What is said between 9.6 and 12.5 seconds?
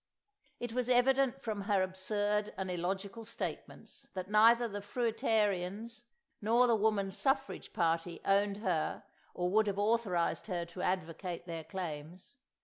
have authorised her to advocate their claims.